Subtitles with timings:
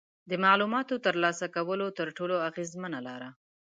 [0.29, 3.29] د معلوماتو ترلاسه کولو تر ټولو اغیزمنه لاره